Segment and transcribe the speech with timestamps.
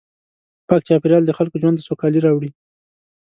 [0.67, 2.51] پاک چاپېریال د خلکو ژوند ته سوکالي راوړي.